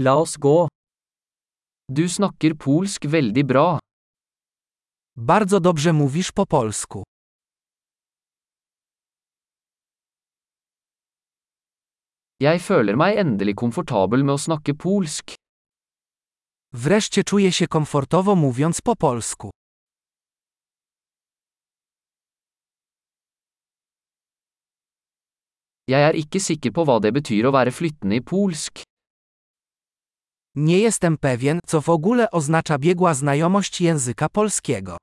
La 0.00 0.14
oss 0.14 0.36
gå. 0.38 0.68
Du 1.90 2.04
snakker 2.08 2.54
polsk 2.54 3.04
veldig 3.04 3.42
bra. 3.46 3.78
Bardzo 5.18 5.58
dobrze 5.60 5.92
mówisz 5.92 6.30
po 6.32 6.44
polsku. 6.46 7.02
Jeg 12.38 12.60
føler 12.62 12.94
meg 12.94 13.18
endelig 13.18 13.56
komfortabel 13.58 14.22
med 14.22 14.38
å 14.38 14.42
snakke 14.46 14.76
polsk. 14.78 15.34
Wreszcie 16.72 17.24
czuję 17.24 17.52
się 17.52 17.66
komfortowo 17.66 18.36
mówiąc 18.36 18.80
po 18.80 18.94
polsku. 18.96 19.50
Jeg 25.88 26.02
er 26.02 26.14
ikke 26.14 26.38
sikker 26.40 26.70
på 26.70 26.84
hva 26.86 27.00
det 27.02 27.10
betyr 27.18 27.48
å 27.48 27.52
være 27.58 27.74
flyttende 27.74 28.20
i 28.20 28.22
polsk. 28.22 28.87
Nie 30.60 30.78
jestem 30.78 31.18
pewien, 31.18 31.58
co 31.66 31.80
w 31.80 31.88
ogóle 31.88 32.30
oznacza 32.30 32.78
biegła 32.78 33.14
znajomość 33.14 33.80
języka 33.80 34.28
polskiego. 34.28 34.96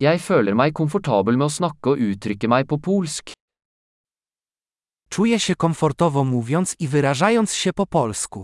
Jeg 0.00 0.20
føler 0.20 0.54
meg 0.54 0.72
komfortabel 0.72 1.36
med 1.36 1.48
å 1.48 1.50
snakke 1.50 1.90
og 1.90 1.98
uttrykke 1.98 2.48
meg 2.48 2.66
på 2.66 2.78
polsk. 2.78 3.32
Czuję 5.10 5.40
się 5.40 5.54
komfortowo 5.54 6.24
mówiąc 6.24 6.76
i 6.78 6.88
wyrażając 6.88 7.54
się 7.54 7.72
po 7.72 7.86
polsku. 7.86 8.42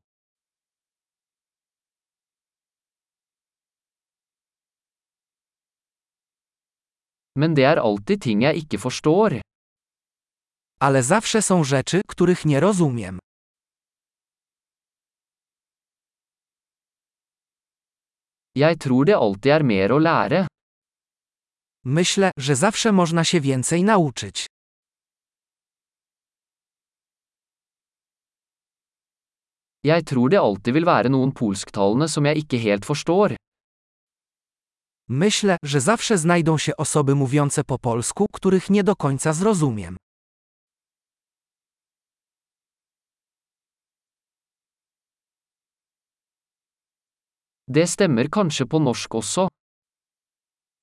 Men 7.35 7.55
det 7.55 7.65
er 7.65 7.83
alltid 7.83 8.21
ting 8.23 8.43
jeg 8.43 8.57
ikke 8.57 8.79
forstår. 8.79 9.41
Ale 10.81 11.03
zawsze 11.03 11.43
są 11.43 11.65
rzeczy, 11.65 12.01
których 12.09 12.45
nie 12.45 12.61
rozumiem. 12.61 13.19
Jeg 18.57 18.79
tror 18.79 19.05
det 19.05 19.17
alltid 19.19 19.51
er 19.51 19.63
mer 19.65 19.91
å 19.91 19.99
lære. 19.99 20.47
Myślę, 21.85 22.31
że 22.39 22.57
zawsze 22.57 22.93
można 22.93 23.25
się 23.25 23.41
więcej 23.41 23.85
nauczyć. 23.85 24.47
Jeg 29.85 30.05
tror 30.05 30.29
det 30.31 30.41
alltid 30.41 30.75
vil 30.75 30.87
være 30.87 31.09
noen 31.09 31.33
polsktalende 31.33 32.09
som 32.09 32.25
jeg 32.25 32.37
ikke 32.37 32.59
helt 32.59 32.85
forstår. 32.85 33.35
Myślę, 35.09 35.57
że 35.63 35.81
zawsze 35.81 36.19
znajdą 36.19 36.59
się 36.59 36.77
osoby 36.77 37.15
mówiące 37.15 37.65
po 37.65 37.79
polsku, 37.79 38.27
których 38.33 38.71
nie 38.71 38.85
do 38.85 38.97
końca 38.97 39.33
zrozumiem. 39.33 39.97
Det 47.69 47.87
stemmer 47.87 48.31
kanskje 48.31 48.67
på 48.67 48.79
norsk 48.79 49.15
også. 49.15 49.49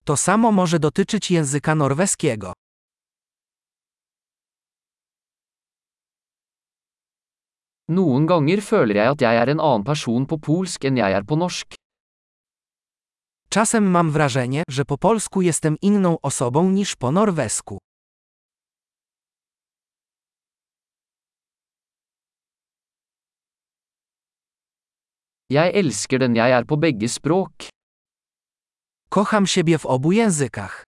To 0.04 0.18
samo 0.18 0.52
może 0.52 0.80
dotyczyć 0.80 1.32
języka 1.32 1.76
norweskiego. 1.76 2.54
Noen 7.90 8.26
ganger 8.26 8.62
føler 8.62 8.96
jeg 8.96 9.08
at 9.12 9.22
jeg 9.22 9.36
er 9.36 9.50
en 9.50 9.60
annen 9.60 9.84
person 9.84 10.26
på 10.26 10.38
polsk 10.38 10.86
enn 10.86 10.98
jeg 10.98 11.12
er 11.12 11.24
på 11.28 11.36
norsk. 11.36 11.81
Czasem 13.54 13.84
mam 13.92 14.12
wrażenie, 14.12 14.64
że 14.70 14.86
po 14.86 14.98
polsku 14.98 15.42
jestem 15.42 15.78
inną 15.82 16.20
osobą 16.22 16.70
niż 16.70 16.96
po 16.96 17.12
norwesku. 17.12 17.78
Jeg 25.50 25.76
elsker 25.76 26.20
den 26.20 26.36
jeg 26.36 26.52
er 26.52 26.66
på 26.66 26.78
begge 26.78 27.10
språk. 27.10 27.52
Kocham 29.10 29.48
siebie 29.48 29.78
w 29.78 29.86
obu 29.86 30.12
językach. 30.12 30.91